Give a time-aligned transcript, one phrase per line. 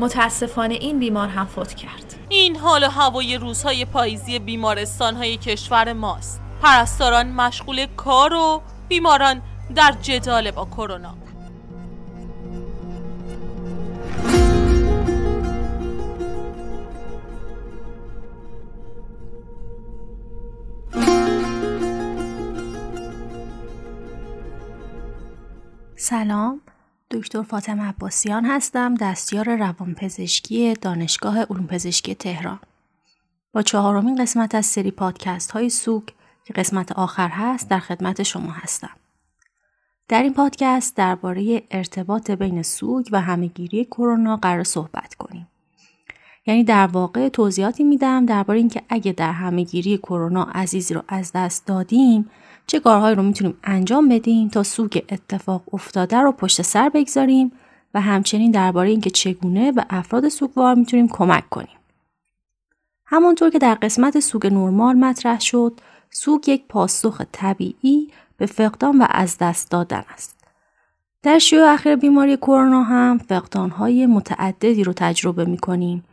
[0.00, 2.14] متاسفانه این بیمار هم فوت کرد.
[2.28, 6.40] این حال و هوای روزهای پاییزی بیمارستان های کشور ماست.
[6.62, 9.42] پرستاران مشغول کار و بیماران
[9.74, 11.14] در جدال با کرونا.
[25.96, 26.60] سلام.
[27.12, 32.58] دکتر فاطمه عباسیان هستم دستیار روانپزشکی دانشگاه علوم پزشکی تهران.
[33.52, 36.04] با چهارمین قسمت از سری پادکست های سوک
[36.44, 38.96] که قسمت آخر هست در خدمت شما هستم.
[40.08, 45.48] در این پادکست درباره ارتباط بین سوگ و همهگیری کرونا قرار صحبت کنیم.
[46.46, 51.66] یعنی در واقع توضیحاتی میدم درباره اینکه اگه در همهگیری کرونا عزیزی رو از دست
[51.66, 52.30] دادیم
[52.70, 57.52] چه کارهایی رو می‌تونیم انجام بدیم تا سوگ اتفاق افتاده رو پشت سر بگذاریم
[57.94, 61.78] و همچنین درباره اینکه چگونه به افراد سوگوار می‌تونیم کمک کنیم.
[63.06, 65.80] همانطور که در قسمت سوگ نرمال مطرح شد،
[66.10, 70.44] سوگ یک پاسخ طبیعی به فقدان و از دست دادن است.
[71.22, 76.04] در شیوع اخیر بیماری کرونا هم فقدانهای متعددی رو تجربه می‌کنیم.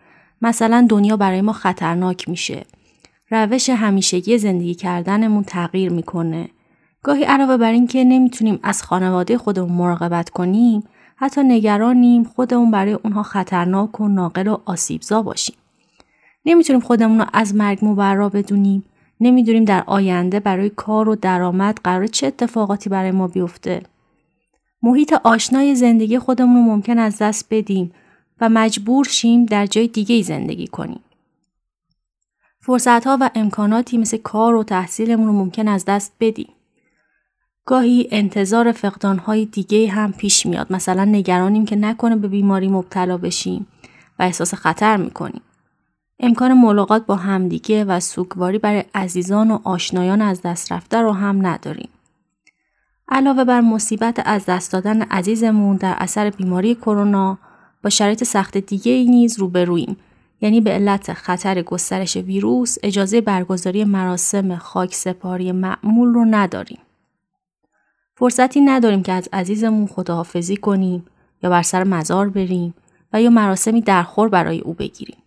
[0.41, 2.65] مثلا دنیا برای ما خطرناک میشه.
[3.31, 6.49] روش همیشگی زندگی کردنمون تغییر می‌کنه.
[7.03, 10.83] گاهی علاوه بر اینکه نمی‌تونیم از خانواده خودمون مراقبت کنیم،
[11.15, 15.55] حتی نگرانیم خودمون برای اونها خطرناک و ناقل و آسیبزا باشیم.
[16.45, 18.83] نمی‌تونیم خودمون رو از مرگ مبرا بدونیم.
[19.21, 23.81] نمی‌دونیم در آینده برای کار و درآمد قرار چه اتفاقاتی برای ما بیفته.
[24.83, 27.91] محیط آشنای زندگی خودمون رو ممکن از دست بدیم
[28.41, 30.99] و مجبور شیم در جای دیگه زندگی کنیم.
[32.67, 36.49] فرصت ها و امکاناتی مثل کار و تحصیلمون رو ممکن از دست بدیم.
[37.65, 40.73] گاهی انتظار فقدان های دیگه هم پیش میاد.
[40.73, 43.67] مثلا نگرانیم که نکنه به بیماری مبتلا بشیم
[44.19, 45.41] و احساس خطر می‌کنیم.
[46.19, 51.47] امکان ملاقات با همدیگه و سوگواری برای عزیزان و آشنایان از دست رفته رو هم
[51.47, 51.89] نداریم.
[53.09, 57.37] علاوه بر مصیبت از دست دادن عزیزمون در اثر بیماری کرونا
[57.83, 59.97] با شرایط سخت دیگه ای نیز روبرویم
[60.41, 66.79] یعنی به علت خطر گسترش ویروس اجازه برگزاری مراسم خاک سپاری معمول رو نداریم.
[68.15, 71.05] فرصتی نداریم که از عزیزمون خداحافظی کنیم
[71.43, 72.73] یا بر سر مزار بریم
[73.13, 75.17] و یا مراسمی درخور برای او بگیریم.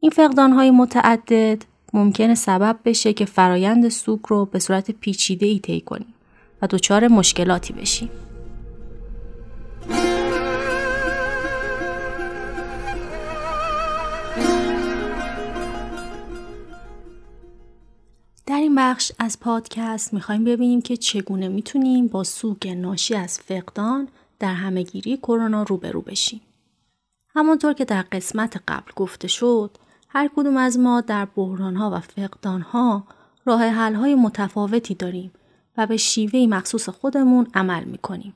[0.00, 5.80] این فقدانهای متعدد ممکنه سبب بشه که فرایند سوگ رو به صورت پیچیده ای طی
[5.80, 6.14] کنیم
[6.62, 8.10] و دچار مشکلاتی بشیم.
[18.48, 24.08] در این بخش از پادکست می‌خوایم ببینیم که چگونه می‌تونیم با سوگ ناشی از فقدان
[24.38, 26.40] در همهگیری کرونا روبرو بشیم.
[27.34, 29.70] همانطور که در قسمت قبل گفته شد،
[30.08, 33.04] هر کدوم از ما در بحرانها و فقدانها
[33.44, 35.30] راه حلهای متفاوتی داریم
[35.76, 38.34] و به شیوهی مخصوص خودمون عمل می‌کنیم.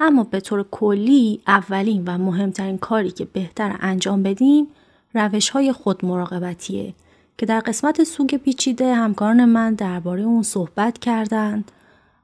[0.00, 4.66] اما به طور کلی اولین و مهمترین کاری که بهتر انجام بدیم
[5.14, 6.94] روش های خود مراقبتیه
[7.38, 11.72] که در قسمت سوگ پیچیده همکاران من درباره اون صحبت کردند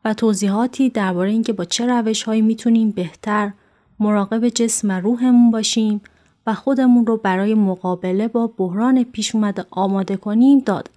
[0.05, 3.53] و توضیحاتی درباره اینکه با چه روش هایی می‌تونیم بهتر
[4.01, 6.01] مراقب جسم و روحمون باشیم
[6.47, 10.93] و خودمون رو برای مقابله با بحران پیش اومده آماده کنیم دادن.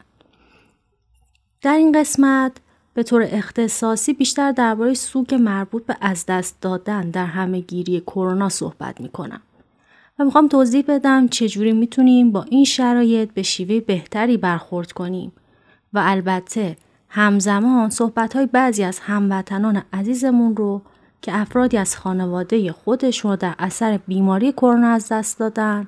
[1.62, 2.52] در این قسمت
[2.94, 8.50] به طور اختصاصی بیشتر درباره سوگ مربوط به از دست دادن در همه گیری کرونا
[8.50, 9.42] صحبت می کنم.
[10.24, 15.32] می‌خوام توضیح بدم چجوری می‌تونیم با این شرایط به شیوه بهتری برخورد کنیم
[15.94, 16.78] و البته
[17.10, 20.82] همزمان صحبت های بعضی از هموطنان عزیزمون رو
[21.22, 25.88] که افرادی از خانواده خودشون رو در اثر بیماری کرونا از دست دادن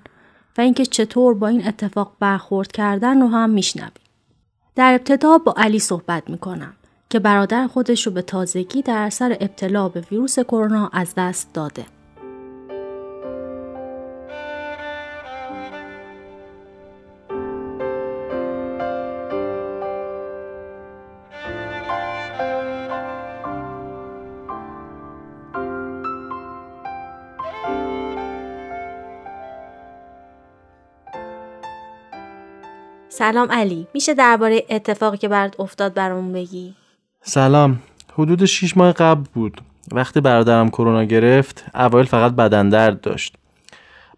[0.57, 3.91] و اینکه چطور با این اتفاق برخورد کردن رو هم میشنویم.
[4.75, 6.73] در ابتدا با علی صحبت می‌کنم
[7.09, 11.95] که برادر خودش رو به تازگی در اثر ابتلا به ویروس کرونا از دست داده.
[33.17, 36.76] سلام علی میشه درباره اتفاقی که برات افتاد برامون بگی؟
[37.22, 37.79] سلام.
[38.14, 39.62] حدود 6 ماه قبل بود.
[39.91, 43.35] وقتی برادرم کرونا گرفت اوایل فقط بدن درد داشت.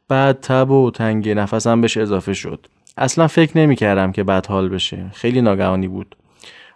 [0.07, 2.67] بعد تب و تنگی نفسم بهش اضافه شد.
[2.97, 5.05] اصلا فکر نمی کردم که بد حال بشه.
[5.13, 6.15] خیلی ناگهانی بود.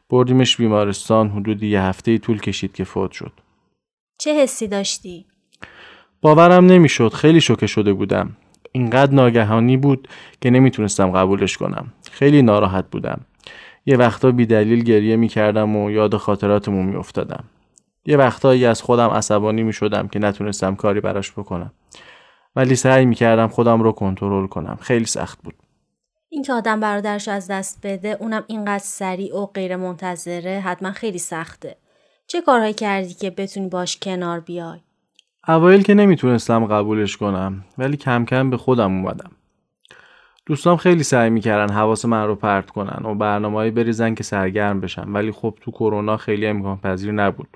[0.10, 3.32] بردیمش بیمارستان حدود یه هفته طول کشید که فوت شد.
[4.18, 5.26] چه حسی داشتی؟
[6.22, 7.14] باورم نمی‌شد.
[7.14, 8.38] خیلی شوکه شده بودم.
[8.72, 10.08] اینقدر ناگهانی بود
[10.42, 11.94] که نمی‌تونستم قبولش کنم.
[12.12, 13.22] خیلی ناراحت بودم.
[13.86, 17.44] یه وقتا بیدلیل گریه می‌کردم و یاد خاطراتمون میافتادم.
[18.06, 21.72] یه وقتایی از خودم عصبانی می‌شدم که نتونستم کاری براش بکنم.
[22.56, 24.78] ولی سعی می‌کردم خودم رو کنترل کنم.
[24.82, 25.54] خیلی سخت بود.
[26.30, 31.76] اینکه آدم برادرش از دست بده اونم اینقدر سریع و غیر منتظره حتما خیلی سخته.
[32.28, 34.80] چه کارهایی کردی که بتونی باش کنار بیای؟
[35.48, 39.32] اوایل که نمی‌تونستم قبولش کنم ولی کم کم به خودم اومدم.
[40.46, 45.14] دوستام خیلی سعی می‌کردن حواس من رو پرت کنن و برنامه‌ای بریزن که سرگرم بشم
[45.14, 47.48] ولی خب تو کرونا خیلی امکان پذیر نبود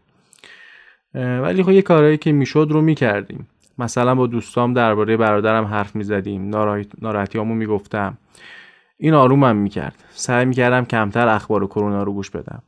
[1.13, 3.47] ولی خب یه کارهایی که می‌شد رو می‌کردیم.
[3.77, 6.49] مثلا با دوستام درباره برادرم حرف می‌زدیم
[7.01, 8.17] ناراحتیامو می‌گفتم.
[8.97, 10.03] این آرومم می‌کرد.
[10.09, 12.61] سعی می‌کردم کمتر اخبار کرونا رو گوش بدم.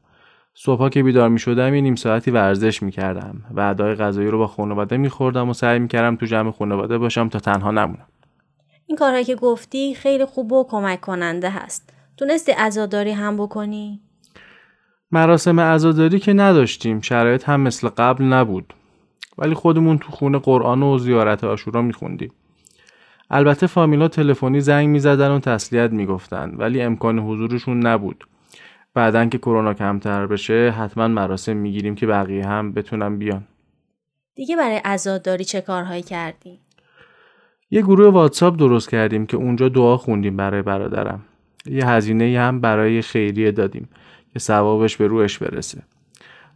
[0.59, 3.44] صبحها که بیدار می‌شدم یه نیم ساعتی ورزش می‌کردم.
[3.51, 7.39] و ادای غذایی رو با خانواده میخوردم و سعی می‌کردم تو جمع خانواده باشم تا
[7.39, 8.06] تنها نمونم.
[8.86, 11.94] این کارهایی که گفتی خیلی خوب و کمک کننده هست.
[12.18, 14.01] تونستی عزاداری هم بکنی؟
[15.12, 18.74] مراسم عزاداری که نداشتیم شرایط هم مثل قبل نبود.
[19.38, 22.31] ولی خودمون تو خونه قرآن و زیارت آشورا میخوندیم.
[23.30, 28.24] البته فامیلا تلفنی زنگ می‌زدن و تسلیت می‌گفتن ولی امکان حضورشون نبود.
[28.97, 33.44] بعدا که کرونا کمتر بشه حتما مراسم می‌گیریم که بقیه هم بتونن بیان.
[34.35, 36.59] دیگه برای عزاداری چه کارهایی کردی؟
[37.71, 41.25] یه گروه واتساپ درست کردیم که اونجا دعا خوندیم برای برادرم.
[41.65, 43.89] یه هزینه هم برای خیریه دادیم
[44.33, 45.81] که ثوابش به روش برسه.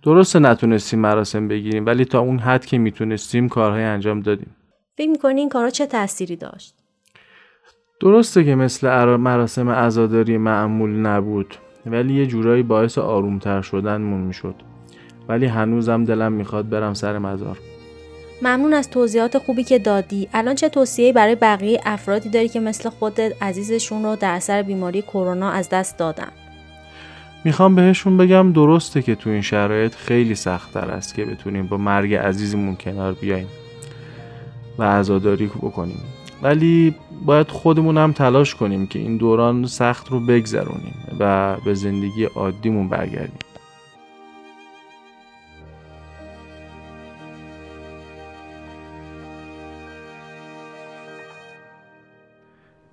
[0.04, 4.56] درسته نتونستیم مراسم بگیریم ولی تا اون حد که می‌تونستیم کارهای انجام دادیم.
[4.98, 6.76] فکر می‌کنی این کارا چه تأثیری داشت؟
[8.00, 11.56] درسته که مثل مراسم عزاداری معمول نبود.
[11.86, 14.56] ولی یه جورایی باعث آرومتر شدنمون می‌شد.
[15.30, 17.58] ولی هنوزم دلم می‌خواد برم سر مزار.
[18.42, 20.28] ممنون از توضیحات خوبی که دادی.
[20.34, 25.02] الان چه توصیه‌ای برای بقیه افرادی داری که مثل خودت عزیزشون رو در اثر بیماری
[25.02, 26.32] کرونا از دست دادن؟
[27.46, 32.14] می‌خوام بهشون بگم درسته که تو این شرایط خیلی سختتر است که بتونیم با مرگ
[32.14, 33.48] عزیزمون کنار بیایم
[34.80, 36.00] و عزاداری بکنیم.
[36.42, 36.96] ولی
[37.26, 42.90] باید خودمون هم تلاش کنیم که این دوران سخت رو بگذرونیم و به زندگی عادیمون
[42.90, 43.40] برگردیم.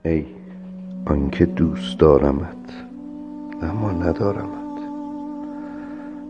[0.05, 0.27] ای
[1.07, 2.57] آنکه دوست دارمت
[3.63, 4.59] اما ندارمت.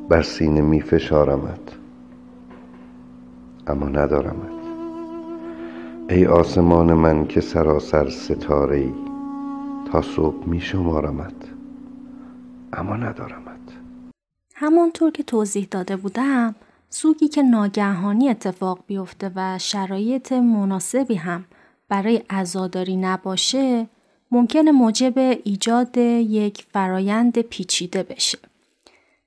[0.09, 1.77] بر سینه می فشارمت
[3.67, 4.58] اما ندارمت.
[6.11, 8.93] ای آسمان من که سراسر ستاره ای
[9.93, 11.35] تا صبح می شمارمت
[12.73, 13.61] اما ندارمت.
[14.55, 16.55] همانطور که توضیح داده بودم
[16.91, 21.45] سوگی که ناگهانی اتفاق بیفته و شرایط مناسبی هم
[21.89, 23.87] برای عزاداری نباشه
[24.31, 28.39] ممکنه موجب ایجاد یک فرایند پیچیده بشه.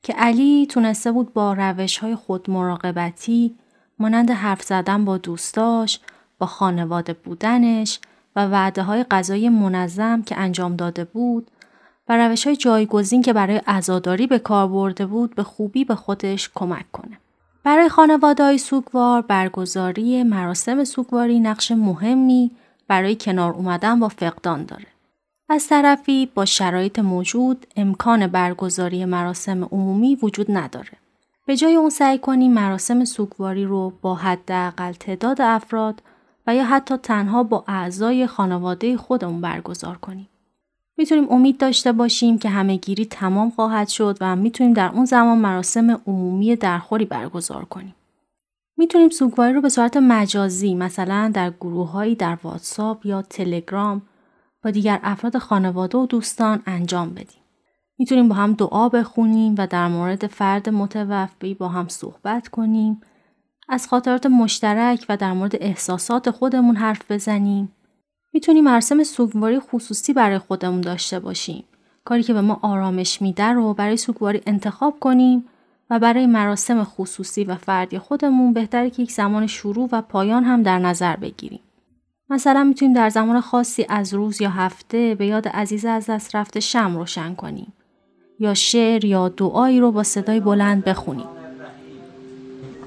[0.03, 3.55] که علی تونسته بود با روش های خود مراقبتی
[3.99, 5.99] مانند حرف زدن با دوستاش
[6.41, 7.99] با خانواده بودنش
[8.35, 11.51] و وعده های غذای منظم که انجام داده بود
[12.09, 16.49] و روش های جایگزین که برای عزاداری به کار برده بود به خوبی به خودش
[16.55, 17.17] کمک کنه.
[17.63, 22.51] برای خانواده های سوگوار برگزاری مراسم سوگواری نقش مهمی
[22.88, 24.88] برای کنار اومدن با فقدان داره.
[25.50, 30.91] از طرفی با شرایط موجود امکان برگزاری مراسم عمومی وجود نداره.
[31.45, 36.01] به جای اون سعی کنیم مراسم سوگواری رو با حداقل تعداد افراد
[36.48, 40.27] و یا حتی تنها با اعضای خانواده خودمون برگزار کنیم.
[40.98, 45.38] می‌تونیم امید داشته باشیم که همه گیری تمام خواهد شد و می‌تونیم در اون زمان
[45.38, 47.95] مراسم عمومی درخوری برگزار کنیم.
[48.77, 54.01] می‌تونیم سوگواری رو به صورت مجازی مثلا در گروههایی در واتساپ یا تلگرام
[54.63, 57.41] با دیگر افراد خانواده و دوستان انجام بدیم.
[57.98, 63.01] می‌تونیم با هم دعا بخونیم و در مورد فرد متوفی با هم صحبت کنیم
[63.70, 67.72] از خاطرات مشترک و در مورد احساسات خودمون حرف بزنیم.
[68.34, 71.63] می‌تونیم مراسم سوگواری خصوصی برای خودمون داشته باشیم.
[72.06, 75.46] کاری که به ما آرامش میده رو برای سوگواری انتخاب کنیم
[75.89, 80.63] و برای مراسم خصوصی و فردی خودمون بهتره که یک زمان شروع و پایان هم
[80.63, 81.60] در نظر بگیریم.
[82.30, 86.60] مثلا می‌تونیم در زمان خاصی از روز یا هفته به یاد عزیز از دست رفته
[86.60, 87.74] شم روشن کنیم
[88.39, 91.40] یا شعر یا دعایی رو با صدای بلند بخونیم.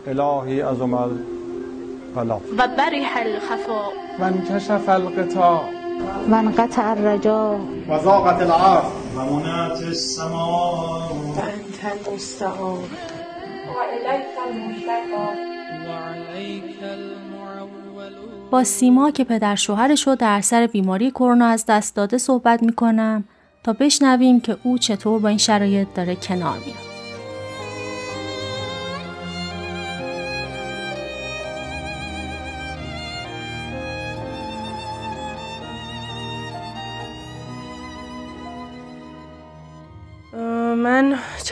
[0.07, 3.83] الهی از الفلا و بریح الخفا.
[4.19, 5.61] و انکشف القطاع.
[6.31, 7.59] و انقطع الرجا.
[7.89, 8.85] و ضاقت العرض.
[9.17, 12.85] و منات السماء و انت المستعان.
[14.49, 15.27] المشتكى
[15.89, 18.13] وعليك المعول
[18.51, 23.25] با سیما که پدر شوهرش رو در سر بیماری کرونا از دست داده صحبت می‌کنم
[23.65, 26.84] تا بشنویم که او چطور با این شرایط داره کنار میاد.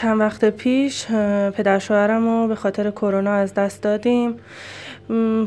[0.03, 1.07] چند وقت پیش
[1.57, 4.37] پدر شوهرم رو به خاطر کرونا از دست دادیم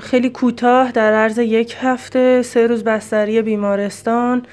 [0.02, 4.46] خیلی کوتاه در عرض یک هفته سه روز بستری بیمارستان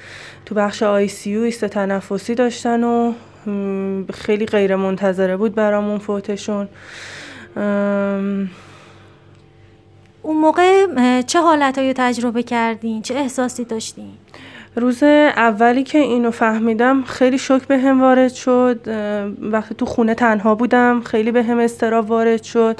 [0.45, 3.13] تو بخش آی سی ایست تنفسی داشتن و
[4.13, 6.67] خیلی غیر منتظره بود برامون فوتشون
[10.21, 10.85] اون موقع
[11.21, 14.11] چه حالت تجربه کردین؟ چه احساسی داشتین؟
[14.75, 18.79] روز اولی که اینو فهمیدم خیلی شک به هم وارد شد
[19.41, 22.79] وقتی تو خونه تنها بودم خیلی به هم استراب وارد شد.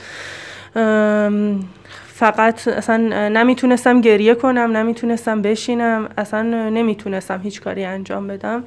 [2.08, 2.98] فقط اصلا
[3.30, 8.64] نمی‌تونستم گریه کنم نمی‌تونستم بشینم اصلا نمی‌تونستم هیچ کاری انجام بدم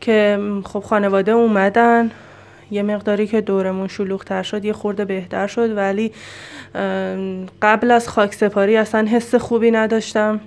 [0.00, 2.10] که خب خانواده اومدن.
[2.70, 6.12] یه مقداری که دورمون شلوغتر شد یه خورده بهتر شد ولی
[7.62, 10.40] قبل از خاک سپاری اصلا حس خوبی نداشتم.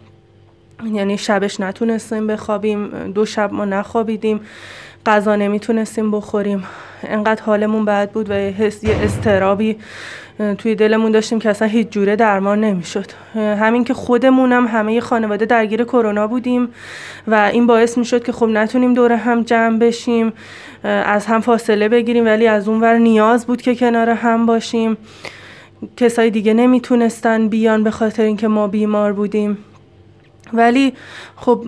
[0.94, 4.42] یعنی شبش نتونستیم بخوابیم دو شب ما نخوابیدیم
[5.06, 6.64] غذا نمی‌تونستیم بخوریم.
[7.04, 9.78] انقدر حالمون بد بود و حس یه استرابی
[10.58, 13.06] توی دلمون داشتیم که اصلا هیچ جوره درمان نمی‌شد.
[13.36, 16.70] همین که خودمونم همه خانواده درگیر کرونا بودیم
[17.28, 20.34] و این باعث می‌شد که خب نتونیم دور هم جمع بشیم
[20.84, 24.98] از هم فاصله بگیریم ولی از اونور نیاز بود که کنار هم باشیم.
[25.98, 29.58] کسای دیگه نمی‌تونستن بیان به خاطر اینکه ما بیمار بودیم.
[30.54, 30.94] ولی
[31.36, 31.66] خب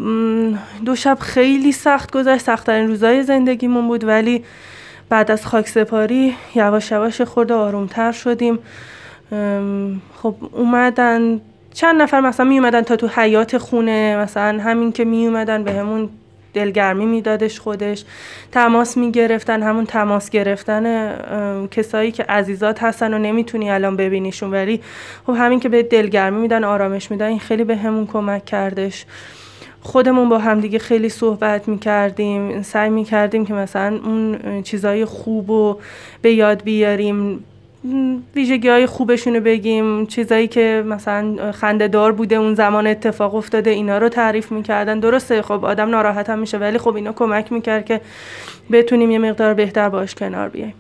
[0.86, 2.46] دو شب خیلی سخت گذشت.
[2.46, 4.44] سختترین روزای زندگیمون بود ولی
[5.10, 8.60] بعد از خاک سپاری یواش یواش خورده آرومتر شدیم.
[10.22, 11.42] خب اومدن
[11.74, 15.72] چند نفر مثلا می اومدن تا تو حیات خونه مثلا همین که می اومدن به
[15.72, 16.10] همون
[16.56, 18.04] دلگرمی میدادش خودش.
[18.52, 21.16] تماس می‌گرفتن همون تماس گرفتن
[21.72, 24.52] کسایی که عزیزات هستن و نمی‌تونی الان ببینیشون.
[24.52, 24.82] ولی
[25.28, 29.06] خب همین که به دلگرمی میدن آرامش میدن این خیلی به همون کمک کردش.
[29.82, 32.62] خودمون با همدیگه خیلی صحبت می‌کردیم.
[32.62, 35.80] سعی می‌کردیم که مثلا اون چیزای خوب رو
[36.22, 37.44] به یاد بیاریم.
[38.36, 40.06] ویژگی های خوبشونو بگیم.
[40.06, 45.00] چیزایی که مثلا خنده دار بوده اون زمان اتفاق افتاده اینا رو تعریف می‌کردن.
[45.00, 48.02] درسته خب آدم ناراحت هم میشه ولی خب اینا کمک می‌کرد که
[48.72, 50.74] بتونیم یه مقدار بهتر باش کنار بیایم.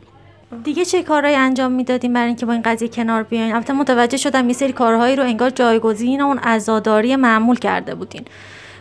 [0.63, 4.47] دیگه چه کارهایی انجام می‌دادیم برای اینکه با این قضیه کنار بیاین؟ البته متوجه شدم
[4.47, 8.25] یه سری کارهایی رو انگار جایگزین اون عزاداری معمول کرده بودین.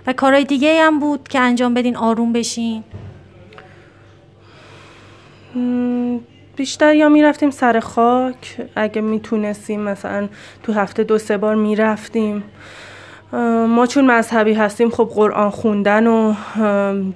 [0.06, 2.84] و کارهای دیگه هم بود که انجام بدین آروم بشین؟
[6.56, 10.28] بیشتر یا می‌رفتیم سر خاک؟ اگه می‌تونستیم مثلا
[10.62, 12.44] تو هفته دو سه بار می‌رفتیم.
[13.68, 16.34] ما چون مذهبی هستیم خب قرآن خوندن و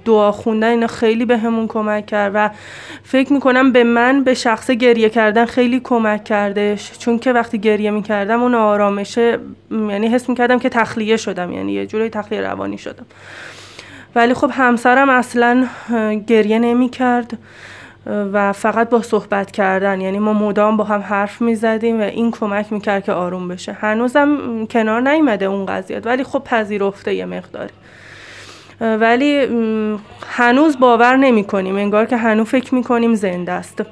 [0.05, 2.49] دعا خوندن اینا خیلی به همون کمک کرد و
[3.03, 6.91] فکر می‌کنم به من به شخص گریه کردن خیلی کمک کردش.
[6.97, 9.39] چون که وقتی گریه می‌کردم اون آرامشه
[9.71, 13.05] یعنی حس می‌کردم که تخلیه شدم یعنی یه جوری تخلیه روانی شدم.
[14.15, 15.67] ولی خب همسرم اصلا
[16.27, 17.37] گریه نمی‌کرد.
[18.05, 22.31] و فقط با صحبت کردن یعنی ما مدام با هم حرف می زدیم و این
[22.31, 23.73] کمک می‌کرد که آروم بشه.
[23.73, 27.73] هنوزم کنار نیومده اون قضیت ولی خب پذیرفته یه مقداری.
[28.81, 29.47] ولی
[30.27, 33.83] هنوز باور نمی کنیم انگار که هنوز فکر می کنیم زنده است.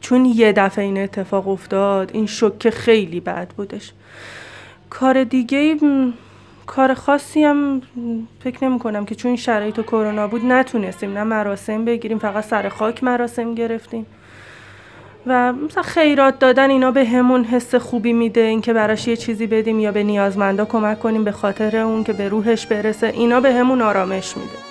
[0.00, 3.92] چون یه دفعه این اتفاق افتاد این شوکه خیلی بد بودش.
[4.90, 5.76] کار دیگه
[6.68, 7.82] کار خاصی هم
[8.44, 13.04] فکر نمی کنم که چون شرایط کرونا بود نتونستیم نه مراسم بگیریم فقط سر خاک
[13.04, 14.06] مراسم گرفتیم.
[15.26, 19.80] و مثلا خیرات دادن اینا به همون حس خوبی میده اینکه براش یه چیزی بدیم
[19.80, 23.82] یا به نیازمندا کمک کنیم به خاطر اون که به روحش برسه اینا به همون
[23.82, 24.67] آرامش میده.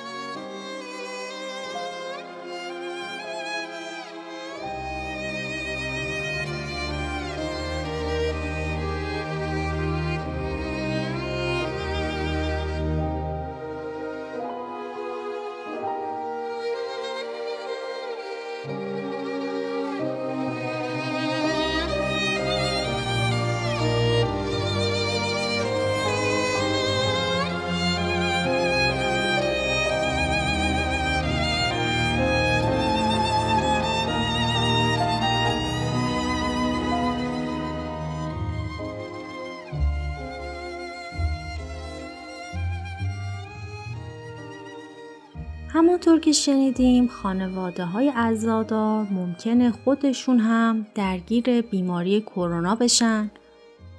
[45.78, 53.32] همونطور که شنیدیم خانواده های عزادار ممکنه خودشون هم درگیر بیماری کرونا بشن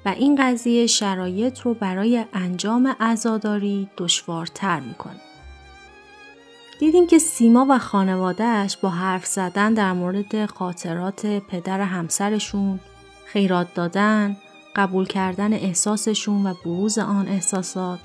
[0.05, 5.21] و این قضیه شرایط رو برای انجام عزاداری دشوارتر می‌کنه.
[6.81, 12.81] دیدیم که سیما و خانوادهش با حرف زدن در مورد خاطرات پدر همسرشون،
[13.27, 14.37] خیرات دادن،
[14.77, 17.99] قبول کردن احساسشون و بروز آن احساسات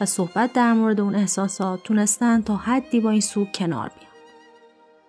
[0.00, 4.12] و صحبت در مورد اون احساسات تونستن تا حدی با این سوگ کنار بیان.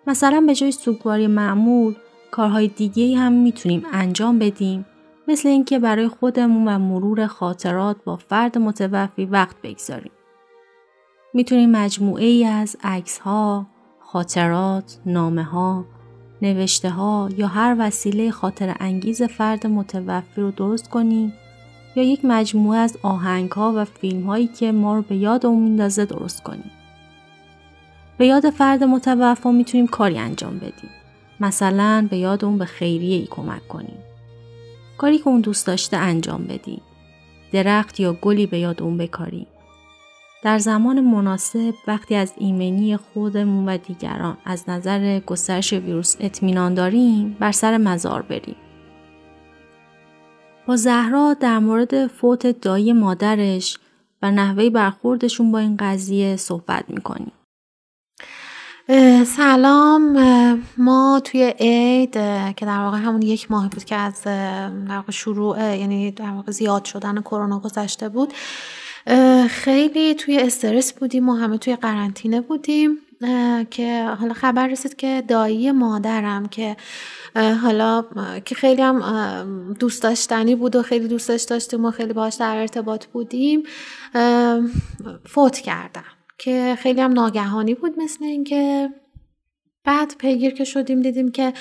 [0.08, 1.96] مثلا به جای سوگواری معمول
[2.32, 4.86] کارهای دیگه هم می‌تونیم انجام بدیم
[5.28, 10.12] مثل اینکه برای خودمون و مرور خاطرات با فرد متوفی وقت بگذاریم.
[11.34, 13.66] می‌تونیم مجموعه ای از عکس ها،
[14.00, 15.86] خاطرات، نامه ها،
[16.42, 21.34] نوشته ها یا هر وسیله خاطر انگیز فرد متوفی رو درست کنیم
[21.96, 25.64] یا یک مجموعه از آهنگ ها و فیلم هایی که ما رو به یاد اون
[25.64, 26.72] میندازه درست کنیم.
[28.18, 30.90] به یاد فرد متوفا می‌تونیم کاری انجام بدیم.
[31.40, 33.98] مثلا به یاد اون به خیریه ای کمک کنیم.
[34.98, 36.82] کاری که اون دوست داشته انجام بدیم.
[37.52, 39.48] درخت یا گلی به یاد اون بکاریم.
[40.44, 47.38] در زمان مناسب وقتی از ایمنی خودمون و دیگران از نظر گسترش ویروس اطمینان داریم
[47.40, 48.56] بر سر مزار بریم.
[50.68, 53.78] با زهرا در مورد فوت دایی مادرش
[54.22, 57.32] و نحوه برخوردشون با این قضیه صحبت می‌کنیم.
[59.26, 60.18] سلام
[60.78, 62.14] ما توی عید
[62.56, 66.52] که در واقع همون یک ماه بود که از در واقع شروع یعنی در واقع
[66.52, 68.34] زیاد شدن کرونا گذشته بود
[69.50, 72.98] خیلی توی استرس بودیم و همه توی قرنطینه بودیم
[73.72, 76.78] که حالا خبر رسید که دایی مادرم که
[77.62, 78.06] حالا
[78.46, 83.06] که خیلی هم دوست داشتنی بود و خیلی دوستش داشتیم و خیلی باش در ارتباط
[83.06, 83.64] بودیم
[85.26, 86.04] فوت کردم.
[86.38, 88.90] که خیلی هم ناگهانی بود مثل اینکه
[89.86, 91.54] بعد پیگیر که شدیم دیدیم که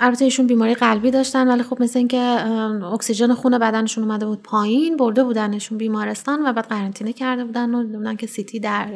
[0.00, 2.18] البته ایشون بیماری قلبی داشتن ولی خب مثل اینکه
[2.84, 7.84] اکسیژن خون بدنشون اومده بود پایین برده بودنشون بیمارستان و بعد قرنطینه کرده بودن و
[7.84, 8.88] دیدن که سیتی در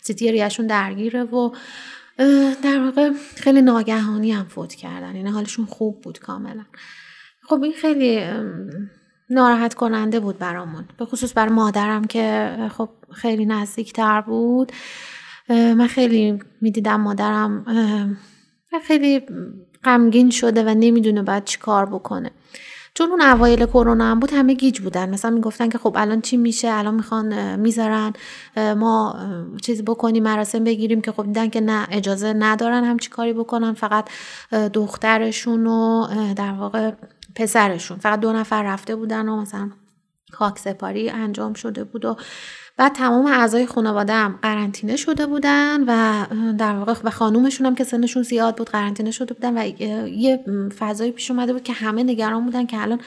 [0.00, 1.50] سیتی ریشون درگیره و
[2.62, 6.64] در واقع خیلی ناگهانی هم فوت کردن یعنی حالشون خوب بود کاملا.
[7.48, 8.20] خب این خیلی
[9.30, 14.72] ناراحت کننده بود برامون به خصوص بر مادرم که خب خیلی نزدیکتر بود.
[15.48, 17.64] من خیلی می‌دیدم مادرم
[18.86, 19.22] خیلی
[19.84, 22.30] غمگین شده و نمی‌دونه باید چی کار بکنه.
[22.94, 25.10] چون اون اوایل کرونا هم بود همه گیج بودن.
[25.10, 28.12] مثلا می‌گفتن که خب الان چی میشه؟ الان می‌خوان می‌ذارن
[28.56, 29.16] ما
[29.62, 33.72] چیزی بکنیم مراسم بگیریم که خب دیدن که نه اجازه ندارن هم چی کاری بکنن.
[33.72, 34.08] فقط
[34.72, 36.92] دخترشون و در واقع
[37.34, 37.98] پسرشون.
[37.98, 39.70] فقط دو نفر رفته بودن و مثلا
[40.32, 42.16] خاک سپاری انجام شده بود و
[42.76, 46.26] بعد تمام اعضای خانواده هم قرنطینه شده بودن و
[46.58, 49.66] در واقع و خانومشون هم که سنشون زیاد بود قرنطینه شده بودن و
[50.08, 50.44] یه
[50.78, 53.00] فضایی پیش اومده بود که همه نگران بودن که الان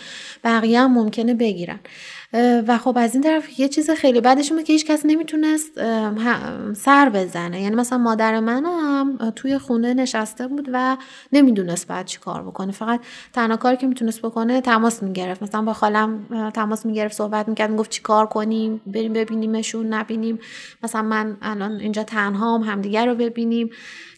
[0.44, 1.80] بقیه هم ممکنه بگیرن.
[2.34, 5.72] و خب از این طرف یه چیز خیلی بعدش بود که هیچ کس نمی‌تونست
[6.74, 7.62] سر بزنه.
[7.62, 10.98] یعنی مثلا مادر منم توی خونه نشسته بود و
[11.34, 12.72] نمی‌دونست بعد چی کار بکنه.
[12.72, 13.02] فقط
[13.34, 15.44] تنها کاری که می‌تونست بکنه تماس می‌گرفت.
[15.44, 20.40] مثلا با خالم تماس می‌گرفت صحبت می‌کرد می‌گفت چی کار کنیم بریم ببینیمشون نبینیم.
[20.84, 23.70] مثلا من الان اینجا تنهام همدیگر رو ببینیم.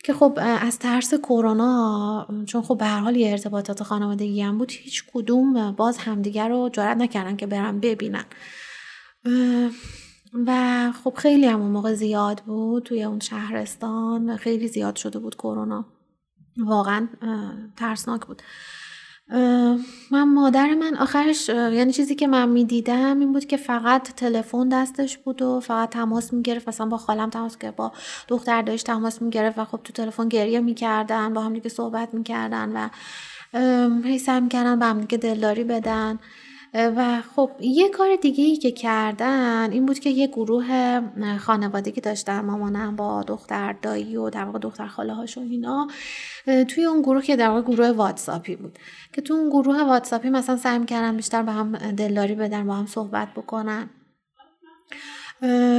[0.03, 4.71] که خب از ترس کرونا چون خب به هر حال یه ارتباطات خانوادگی هم بود
[4.71, 8.25] هیچ کدوم باز همدیگر رو جرات نکردن که برن ببینن.
[10.47, 15.35] و خب خیلی هم اون موقع زیاد بود توی اون شهرستان خیلی زیاد شده بود
[15.35, 15.85] کرونا.
[16.57, 17.07] واقعا
[17.77, 18.41] ترسناک بود.
[20.11, 25.17] من مادر من آخرش یعنی چیزی که من می‌دیدم این بود که فقط تلفن دستش
[25.17, 26.67] بود و فقط تماس می‌گرفت.
[26.67, 27.91] مثلا با خالم تماس که با
[28.27, 32.71] دختر داشت تماس می‌گرفت و خب تو تلفن گریه می‌کردن با هم دیگه صحبت می‌کردن
[32.75, 32.89] و
[34.03, 36.19] هی سعی می‌کردن به هم دیگه دلداری بدن.
[36.73, 41.01] و خب یه کار دیگه ای که کردن این بود که یه گروه
[41.39, 45.87] خانوادگی داشتن مامانم با دختر دایی و در واقع دختر خاله هاش و اینا
[46.67, 48.79] توی اون گروه که در واقع گروه واتساپی بود.
[49.13, 52.85] که تو اون گروه واتساپی مثلا سعی کردن بیشتر با هم دلداری بدن با هم
[52.85, 53.89] صحبت بکنن.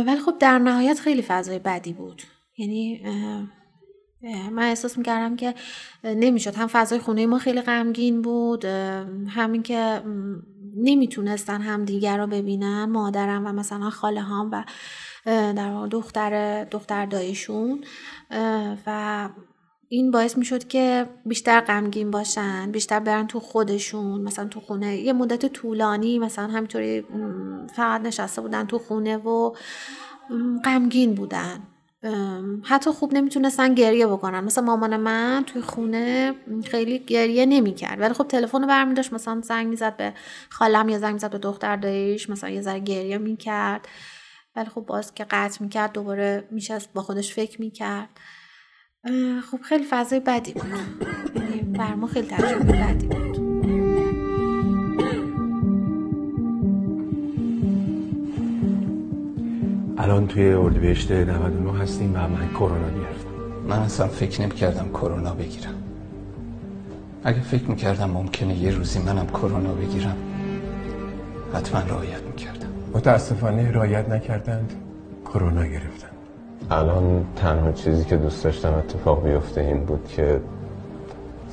[0.07, 2.23] ولی خب در نهایت خیلی فضای بدی بود.
[2.59, 3.03] یعنی
[4.53, 5.55] من احساس می‌کردم که
[6.05, 6.55] نمی‌شد.
[6.55, 8.65] هم فضای خونه ما خیلی غمگین بود
[9.29, 10.03] همین که
[10.77, 14.65] نمی‌تونستن هم دیگر رو ببینن مادرم و مثلا خاله هم و
[15.27, 17.85] در دختر دختر دایشون
[18.87, 19.29] و
[19.89, 24.97] این باعث می‌شد که بیشتر غمگین باشن بیشتر برن تو خودشون مثلا تو خونه.
[24.97, 27.05] یه مدت طولانی مثلا همینطوری
[27.77, 29.53] فقط نشسته بودن تو خونه و
[30.65, 31.61] غمگین بودن.
[32.63, 34.45] حتی خوب نمی‌تونستن گریه بکنن.
[34.45, 36.35] مثلا مامان من توی خونه
[36.65, 38.01] خیلی گریه نمی‌کرد.
[38.01, 40.13] ولی خب تلفن رو برمی داشت مثلا زنگ می‌زد به
[40.49, 43.89] خالم یا زنگ می‌زد به دختر دایش مثلا یه ذره گریه می‌کرد.
[44.57, 48.09] ولی خب باز که قطع می‌کرد دوباره میشست با خودش فکر می‌کرد.
[49.51, 50.65] خب خیلی فضای بدی بود.
[51.35, 53.50] یعنی بر ما خیلی تجربه بدی بود.
[60.01, 63.31] الان توی اردیبهشت 99 هستیم و من کرونا گرفتم.
[63.69, 65.75] من اصلا فکر نمی کردم کرونا بگیرم.
[67.25, 70.17] اگه فکر می‌کردم ممکنه یه روزی منم کرونا بگیرم
[71.55, 72.69] حتما رعایت می‌کردم.
[72.95, 74.73] متاسفانه رعایت نکردند
[75.25, 76.09] کرونا گرفتن
[76.71, 80.41] الان تنها چیزی که دوست داشتم اتفاق بیفته این بود که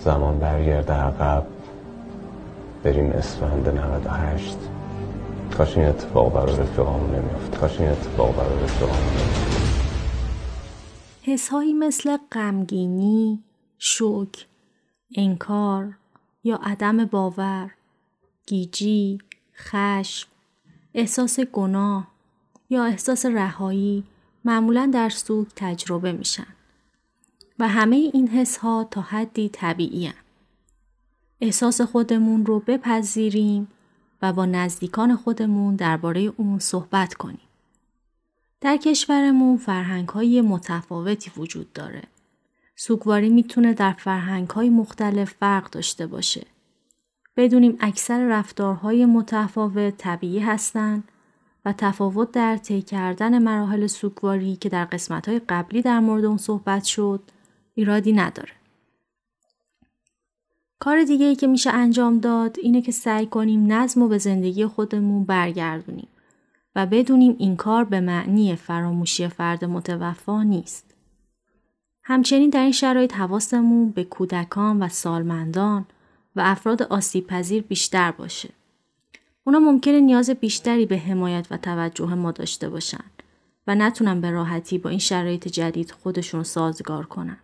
[0.04, 1.44] زمان برگرده عقب
[2.84, 4.58] بریم اسفند 98
[5.54, 7.58] کاش این اتفاق برای رفیقامون نمیافت.
[7.58, 9.68] کاش این اتفاق برای رفیقامون نمیافت.
[11.22, 13.44] حسهایی مثل غمگینی،
[13.78, 14.48] شوک،
[15.16, 15.98] انکار
[16.44, 17.72] یا عدم باور،
[18.48, 19.18] گیجی،
[19.56, 20.28] خشم،
[20.94, 22.08] احساس گناه
[22.70, 24.04] یا احساس رهایی
[24.46, 26.48] معمولا در سوگ تجربه میشن.
[27.60, 30.12] و همه این حس ها تا حدی طبیعی
[31.42, 33.68] احساس خودمون رو بپذیریم
[34.22, 37.40] و با نزدیکان خودمون درباره اون صحبت کنیم.
[38.62, 42.04] در کشورمون فرهنگ های متفاوتی وجود داره.
[42.76, 46.46] سوگواری می‌تونه در فرهنگ های مختلف فرق داشته باشه.
[47.38, 51.04] بدونیم اکثر رفتارهای متفاوت طبیعی هستند
[51.66, 56.38] و تفاوت در طی کردن مراحل سوگواری که در قسمت های قبلی در مورد اون
[56.38, 57.22] صحبت شد
[57.76, 58.52] ایرادی نداره.
[60.80, 64.66] کار دیگه ای که میشه انجام داد اینه که سعی کنیم نظم و به زندگی
[64.66, 66.08] خودمون برگردونیم
[66.76, 70.94] و بدونیم این کار به معنی فراموشی فرد متوفا نیست.
[72.04, 75.86] همچنین در این شرایط حواسمون به کودکان و سالمندان
[76.36, 78.50] و افراد آسیب پذیر بیشتر باشه.
[79.44, 83.04] اونا ممکنه نیاز بیشتری به حمایت و توجه ما داشته باشن
[83.68, 87.38] و نتونن به راحتی با این شرایط جدید خودشون سازگار کنن.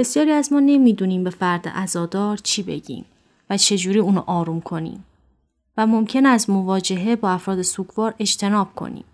[0.00, 3.04] بسیاری از ما نمی‌دونیم به فرد ازادار چی بگیم
[3.50, 5.04] و چجوری اونو آروم کنیم
[5.76, 9.04] و ممکن از مواجهه با افراد سوگوار اجتناب کنیم.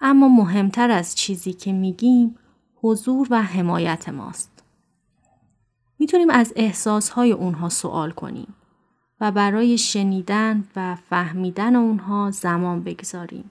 [0.00, 2.36] اما مهمتر از چیزی که میگیم
[2.82, 4.62] حضور و حمایت ماست.
[5.98, 8.54] می‌تونیم از احساسهای اونها سوال کنیم
[9.20, 13.50] و برای شنیدن و فهمیدن اونها زمان بگذاریم.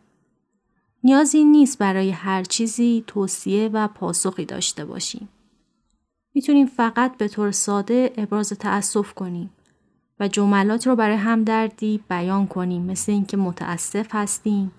[1.03, 5.29] نیازی نیست برای هر چیزی توصیه و پاسخی داشته باشیم.
[6.37, 9.49] می‌تونیم فقط به طور ساده ابراز تأسف کنیم
[10.19, 14.71] و جملات رو برای همدردی بیان کنیم مثل اینکه متاسف هستیم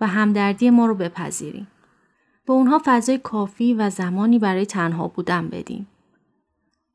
[0.00, 1.66] و همدردی ما رو بپذیریم.
[2.46, 5.86] به اونها فضای کافی و زمانی برای تنها بودن بدیم.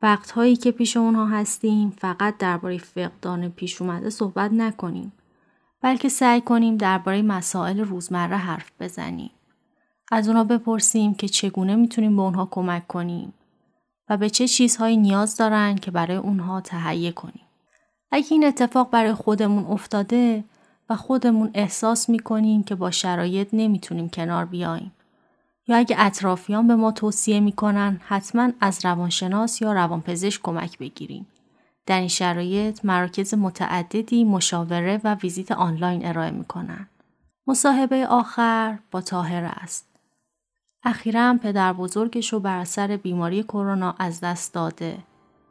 [0.02, 5.12] وقتهایی که پیش اونها هستیم فقط درباره فقدان پیش اومده صحبت نکنیم
[5.82, 9.32] بلکه سعی کنیم درباره مسائل روزمره حرف بزنیم.
[10.12, 13.34] از اونها بپرسیم که چگونه می‌تونیم به اونها کمک کنیم
[14.10, 17.46] و به چه چیزهایی نیاز دارن که برای اونها تهیه کنیم.
[18.12, 20.44] اگه این اتفاق برای خودمون افتاده
[20.90, 24.92] و خودمون احساس می‌کنیم که با شرایط نمی‌تونیم کنار بیاییم
[25.68, 31.28] یا اگه اطرافیان به ما توصیه می‌کنن حتما از روانشناس یا روانپزشک کمک بگیریم.
[31.86, 36.88] در این شرایط مراکز متعددی مشاوره و ویزیت آنلاین ارائه می‌کنن.
[37.48, 39.87] مصاحبه آخر با تاهر است.
[40.84, 44.98] اخیرا پدر بزرگش رو بر اثر بیماری کرونا از دست داده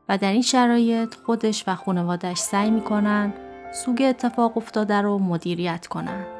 [0.08, 3.32] و در این شرایط خودش و خانوادش سعی می‌کنن
[3.72, 6.35] سوگ اتفاق افتاده رو مدیریت کنن.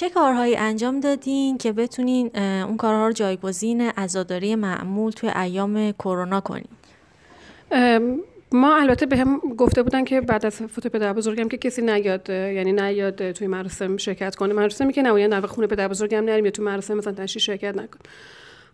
[0.00, 6.40] چه کارهایی انجام دادین که بتونین اون کارها رو جایگزین عزاداری معمول توی ایام کرونا
[6.40, 6.68] کنین؟
[8.52, 12.30] ما البته به هم گفته بودن که بعد از فوت پدر بزرگم که کسی نیاد
[12.30, 14.54] یعنی نیاد توی مراسم شرکت کنه.
[14.54, 17.98] مراسمی که نباید نوه خونه پدر بزرگم نریم یا توی مراسم مثلا تشریح شرکت نکن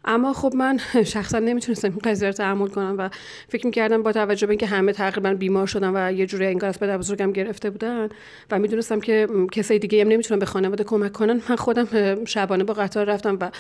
[0.07, 0.79] اما خب من
[1.15, 3.11] شخصا نمی‌تونستم این قضیه رو تحمل کنم و
[3.49, 6.81] فکر می‌کردم با توجه به اینکه همه تقریبا بیمار شدن و یه جوری انگار از
[6.81, 8.09] پدر بزرگم گرفته بودن
[8.51, 12.75] و می‌دونستم که کسای دیگه هم نمی‌تونن به خانواده کمک کنن من خودم شبانه با
[12.75, 13.51] قطار رفتم و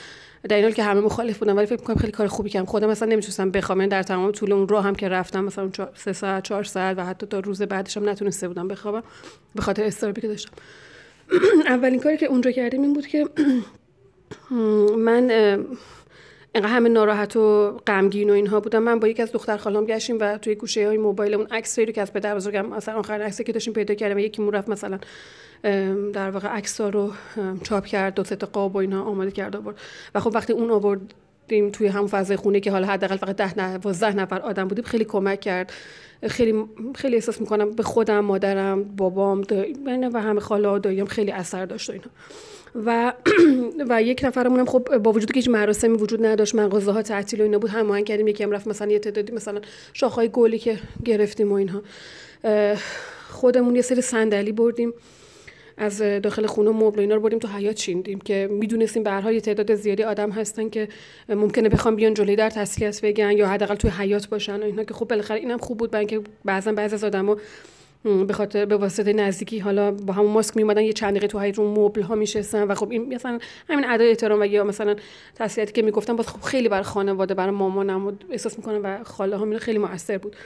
[0.48, 2.66] در این که همه مخالف بودن ولی فکر می‌کنم خیلی کار خوبی کردم.
[2.66, 6.12] خودم مثلا نمی‌تونستم بخوام یعنی در تمام طول اون راه هم که رفتم مثلا سه
[6.12, 9.02] ساعت چهار ساعت و حتی تا روز بعدش هم نتونسته بودم بخوابم
[9.54, 10.52] به خاطر استرابی که داشتم.
[11.66, 13.24] اولین کاری که اونجا کردیم این بود که
[15.06, 15.30] من
[16.56, 20.18] انقدر همه ناراحت و غمگین و اینها بودم من با یکی از دختر خالام گشتیم
[20.20, 23.52] و توی گوشه های موبایلمون عکس رو که از پدر بزرگم مثلا آخر عکسی که
[23.52, 24.98] داشتیم پیدا کردیم یکی مون رفت مثلا
[26.12, 27.12] در واقع عکس رو
[27.62, 29.76] چاپ کرد دو تا قاب و اینها آماده کرد آورد
[30.14, 34.12] و خب وقتی اون آوردیم توی همون فضای خونه که حالا حداقل فقط ده نفر
[34.12, 35.72] نفر آدم بودیم خیلی کمک کرد.
[36.28, 36.64] خیلی
[36.94, 39.44] خیلی احساس می‌کنم به خودم مادرم بابام
[40.12, 42.06] و همه خاله و داییم خیلی اثر داشت و اینا.
[42.86, 43.12] و
[43.90, 47.40] و یک نفرمون هم خب با وجود که هیچ مراسمی وجود نداشت مغازه ها تعطیل
[47.40, 49.60] و اینا بود هماهنگ کردیم یکی هم رفت مثلا یه تعدادی مثلا
[49.92, 51.82] شاخهای گلی که گرفتیم و اینها.
[53.28, 54.92] خودمون یه سری صندلی بردیم
[55.78, 59.40] از داخل خونه مبل اینا رو بردیم تو حیات چیندیم که می‌دونستیم به هر یه
[59.40, 60.88] تعداد زیادی آدم هستن که
[61.28, 64.94] ممکنه بخوام بیان جلوی در تسلیت بگن یا حداقل توی حیات باشن و اینا که
[64.94, 67.36] خب بالاخره اینم خوب بود برای اینکه بعضا بعضی از آدما
[68.04, 71.58] به خاطر به واسطه نزدیکی حالا با همون ماسک میومدن یه چند دقیقه تو حیط
[71.58, 74.96] رو مبل ها میشستن و خب این مثلا همین ادای احترام و یا مثلا
[75.34, 79.36] تسلیتی که می‌گفتن باز خب خیلی برای خانواده برای مامانم و احساس می‌کنم و خاله
[79.36, 80.36] ها خیلی موثر بود.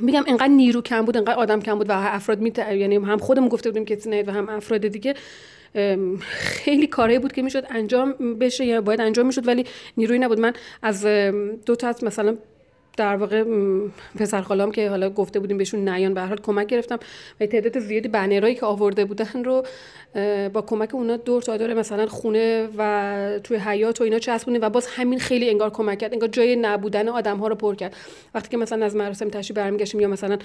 [0.00, 3.48] میگم انقدر نیرو کم بود انقدر آدم کم بود و افراد می یعنی هم خودمون
[3.48, 5.14] گفته بودیم که و هم افراد دیگه
[6.28, 9.64] خیلی کاری بود که می‌شد انجام بشه یا باید انجام می‌شد ولی
[9.96, 10.40] نیروی نبود.
[10.40, 11.06] من از
[11.66, 12.36] دو تا مثلا
[12.96, 13.44] در واقع
[14.18, 16.98] پسر خالام که حالا گفته بودیم بهشون نیان به حال کمک گرفتم
[17.40, 19.64] و تعداد زیادی بنرایی که آورده بودن رو
[20.52, 24.68] با کمک اونا دور تا دور مثلا خونه و توی حیات و اینا چسبونیم و
[24.68, 27.96] باز همین خیلی انگار کمک کرد انگار جای نبودن آدم ها رو پر کرد.
[28.34, 30.38] وقتی که مثلا از مراسم تشریف برمیگشتیم یا مثلا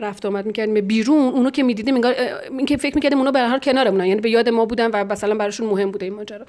[0.00, 2.14] رفت آمد می‌کردیم بیرون اونو که می‌دیدیم انگار
[2.50, 5.66] اینکه فکر می‌کردیم اونا به هر کنارمونن یعنی به یاد ما بودن و مثلا براشون
[5.66, 6.46] مهم بوده این ماجرا.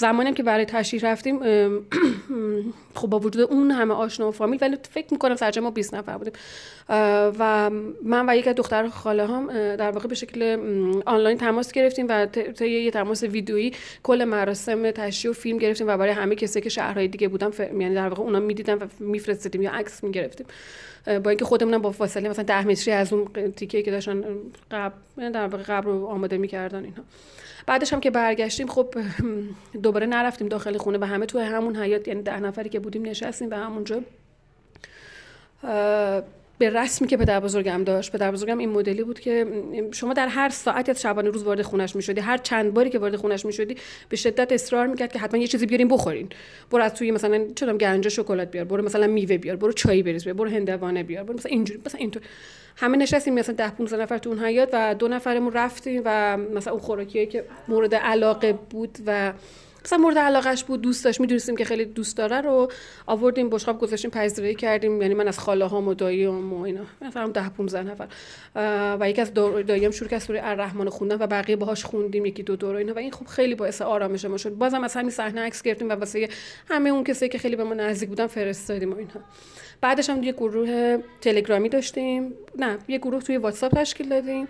[0.00, 1.40] زمانی که برای تشریح رفتیم
[2.94, 6.18] خب با وجود اون همه آشنا و فامیل ولی فکر می‌کنم سرجه ما 20 نفر
[6.18, 6.32] بودیم.
[7.38, 7.70] و
[8.04, 10.58] من و یک دختر خاله هم در واقع به شکل
[11.06, 15.96] آنلاین تماس گرفتیم و طی یه تماس ویدیویی کل مراسم تشریح و فیلم گرفتیم و
[15.96, 17.60] برای همه کسی که شهرهای دیگه بودن ف...
[17.60, 20.46] یعنی در واقع اونا می‌دیدن و میفرستیدیم یا عکس می‌گرفتیم.
[21.06, 24.24] با اینکه خودمون با فاصله مثلا 10 متری از اون تیکه که داشتن
[24.70, 27.02] قبل در واقع قبل رو آماده می‌کردن اینها
[27.66, 28.94] بعدش هم که برگشتیم خب
[29.82, 33.50] دوباره نرفتیم داخل خونه و همه تو همون حیات یعنی ده نفری که بودیم نشستیم
[33.50, 34.02] و همونجا
[36.60, 39.46] به رسمی که پدر بزرگم داشت پدر بزرگم این مدلی بود که
[39.92, 43.16] شما در هر ساعتی از شبانه روز وارد خونش می‌شدی هر چند باری که وارد
[43.16, 43.76] خونش می‌شدی
[44.08, 46.28] به شدت اصرار می‌کرد که حتما یه چیزی بیارین بخورین.
[46.70, 50.24] برو از توی مثلا چرا گنجه شکلات بیار برو مثلا میوه بیار برو چای بریز
[50.24, 52.22] بیار برو هندوانه بیار برو مثلا اینجوری مثلا اینطور.
[52.76, 56.72] همه نشستیم مثلا 10 15 نفر تو اون حیات و دو نفرمون رفتیم و مثلا
[56.72, 59.32] اون خوراکیایی که مورد علاقه بود و
[59.84, 61.20] مثلا مورد علاقش بود دوست داشت.
[61.20, 62.72] می‌دونستیم که خیلی دوست داره رو
[63.06, 65.02] آوردیم بشقاب گذاشتیم پذیرایی کردیم.
[65.02, 66.80] یعنی من از خاله هام و داییام و اینا.
[67.02, 68.08] مثلا 10 15 نفر.
[69.00, 72.56] و یکی از داییام شروع کرد سوره الرحمن خوندن و بقیه باهاش خوندیم یکی دو
[72.56, 72.94] دور اینا.
[72.94, 74.50] و این خب خیلی باعث آرامش ما شد.
[74.50, 76.28] بازم از همین صحنه عکس گرفتیم و واسه
[76.68, 79.20] همه اون کسایی که خیلی به ما نزدیک بودن فرستادیم و اینها
[79.80, 82.32] بعدش هم یه گروه تلگرامی داشتیم.
[82.58, 84.48] نه یه گروه توی واتساپ تشکیل دادیم.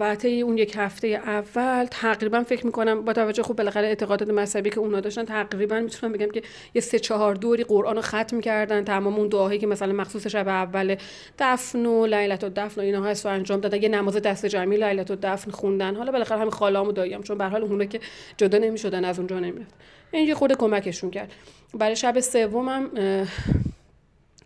[0.00, 4.70] و طی اون یک هفته اول تقریبا فکر می‌کنم با توجه خوب بالاخره اعتقادات مذهبی
[4.70, 6.42] که اونا داشتن تقریبا می‌تونم بگم که
[6.74, 10.48] یه سه چهار دوری قرآن رو ختم کردن تمام اون دعاهایی که مثلا مخصوص شب
[10.48, 10.96] اول
[11.38, 14.76] دفن و لیلت و دفن و اینا هست و انجام دادن یه نماز دست جمعی
[14.76, 15.96] لیلت و دفن خوندن.
[15.96, 18.00] حالا بالاخره همین خالام و داییام چون به حال اونا که
[18.36, 19.74] جدا نمی‌شدن از اونجا نمی‌رفت.
[20.12, 21.32] این یه خود کمکشون کرد.
[21.74, 22.90] برای شب سومم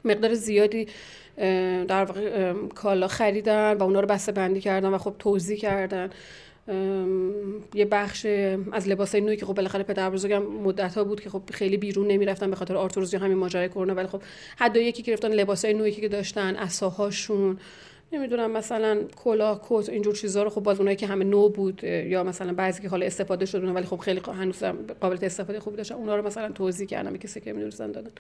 [0.07, 0.87] مقدار زیادی
[1.89, 6.11] در واقع کالا خریدن و اونا رو بسته بندی کردن و خب توضیح کردن.
[7.75, 8.27] یه بخش
[8.73, 12.07] از لباس نوعی که خب بالاخره پدر بزرگم مدت ها بود که خب خیلی بیرون
[12.07, 13.95] نمی‌رفتن به خاطر آرتروز یا همین ماجرای کرونا.
[13.95, 14.23] ولی خب
[14.57, 17.59] حد یکی گرفتن لباسای نوعی که داشتن عصاهاشون
[18.13, 22.25] نمی‌دونم مثلا کلاه کت اینجور چیزا رو خب باز اونایی که همه نو بود یا
[22.25, 24.65] مثلا بعضی که حالا استفاده شده ولی خب خیلی هنوز
[25.01, 28.11] قابل استفاده خوبی داشتن اونا رو مثلا توضیح کردم کسی که می‌دونستن دادن.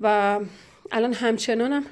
[0.00, 0.40] و
[0.92, 1.84] الان همچنانم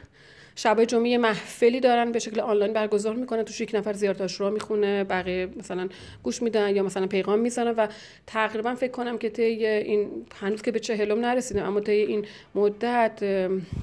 [0.58, 3.42] شب جمعه محفلی دارن به شکل آنلاین برگزار می‌کنن.
[3.42, 5.88] توش یک نفر زیارتاش رو می‌خونه بقیه مثلا
[6.22, 7.86] گوش میدن یا مثلا پیغام می‌زنن و
[8.26, 13.22] تقریبا فکر کنم که طی این هنوز که به چهلم نرسیدم اما طی این مدت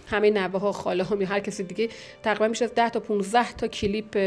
[0.08, 1.90] همه نوه ها خاله ها هر کسی دیگه
[2.24, 4.18] تقریبا میشه از 10 تا 15 تا کلیپ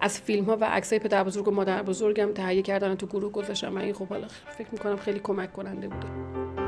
[0.00, 3.74] از فیلم ها و عکسای پدر بزرگ و مادر بزرگم تهیه کردن تو گروه گذاشتم.
[3.74, 4.26] و این خب حالا
[4.58, 6.63] فکر می‌کنم خیلی کمک کننده بوده.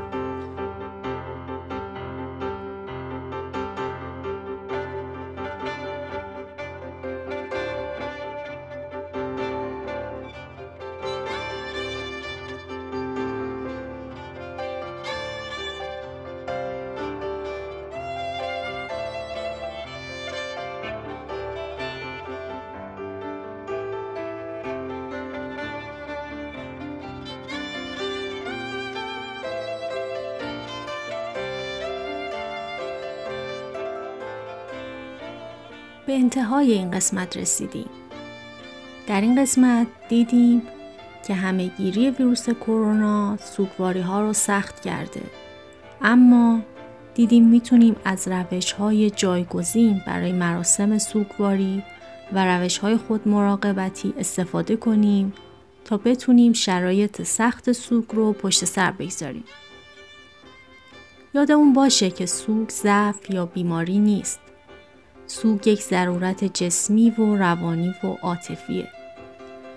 [36.27, 37.89] انتهای این قسمت رسیدیم.
[39.07, 40.61] در این قسمت دیدیم
[41.27, 45.21] که همهگیری ویروس کرونا سوگواری ها رو سخت کرده.
[46.01, 46.59] اما
[47.15, 51.83] دیدیم می‌تونیم از روش های جایگزین برای مراسم سوگواری
[52.33, 55.33] و روش های خود مراقبتی استفاده کنیم
[55.85, 59.43] تا بتونیم شرایط سخت سوگ رو پشت سر بگذاریم.
[61.33, 64.46] یادمون باشه که سوگ ضعف یا بیماری نیست.
[65.27, 68.87] سوگ یک ضرورت جسمی و روانی و عاطفیه.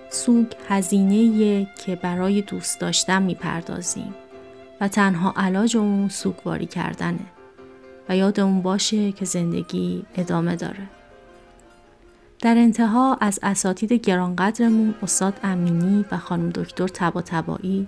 [0.09, 4.13] سوگ هزینه که برای دوست داشتن می‌پردازیم
[4.81, 7.25] و تنها علاج اون سوگواری کردنه
[8.09, 10.87] و یادمون باشه که زندگی ادامه داره.
[12.39, 17.87] در انتها از اساتید گرانقدرمون استاد امینی و خانم دکتر تبا تبایی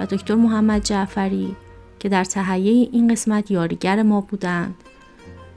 [0.00, 1.56] و دکتر محمد جعفری
[1.98, 4.74] که در تهیه این قسمت یاریگر ما بودند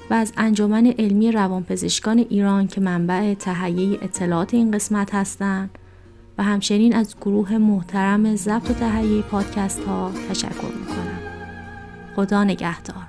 [0.10, 5.70] و از انجمن علمی روانپزشکان ایران که منبع تهیه اطلاعات این قسمت هستند
[6.38, 11.20] و همچنین از گروه محترم ضبط و تهیه پادکست ها تشکر می‌کنم.
[12.16, 13.09] خدا نگهدار.